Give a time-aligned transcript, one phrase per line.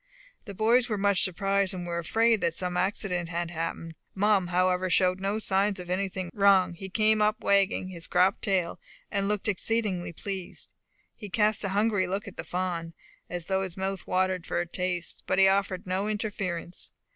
[0.45, 3.93] The boys were much surprised, and were afraid some accident had happened.
[4.15, 8.79] Mum, however, showed no signs of anything wrong; he came up wagging his cropped tail,
[9.11, 10.73] and looking exceedingly pleased.
[11.15, 12.93] He cast a hungry look at the fawn,
[13.29, 16.91] as though his mouth watered for a taste, but he offered no interference.